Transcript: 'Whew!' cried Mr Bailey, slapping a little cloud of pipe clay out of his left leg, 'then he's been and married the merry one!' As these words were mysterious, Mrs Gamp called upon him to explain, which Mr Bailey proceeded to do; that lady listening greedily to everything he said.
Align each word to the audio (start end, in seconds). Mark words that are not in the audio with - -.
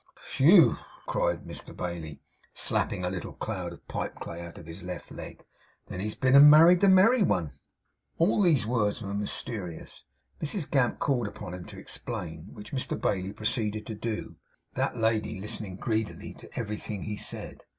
'Whew!' 0.39 0.77
cried 1.05 1.43
Mr 1.43 1.77
Bailey, 1.77 2.23
slapping 2.55 3.03
a 3.05 3.09
little 3.11 3.33
cloud 3.33 3.71
of 3.71 3.87
pipe 3.87 4.15
clay 4.15 4.41
out 4.41 4.57
of 4.57 4.65
his 4.65 4.81
left 4.81 5.11
leg, 5.11 5.45
'then 5.89 5.99
he's 5.99 6.15
been 6.15 6.35
and 6.35 6.49
married 6.49 6.79
the 6.79 6.89
merry 6.89 7.21
one!' 7.21 7.51
As 8.19 8.27
these 8.43 8.65
words 8.65 9.03
were 9.03 9.13
mysterious, 9.13 10.05
Mrs 10.41 10.71
Gamp 10.71 10.97
called 10.97 11.27
upon 11.27 11.53
him 11.53 11.65
to 11.65 11.77
explain, 11.77 12.49
which 12.51 12.71
Mr 12.73 12.99
Bailey 12.99 13.31
proceeded 13.31 13.85
to 13.85 13.93
do; 13.93 14.37
that 14.73 14.97
lady 14.97 15.39
listening 15.39 15.75
greedily 15.75 16.33
to 16.33 16.49
everything 16.59 17.03
he 17.03 17.15
said. 17.15 17.61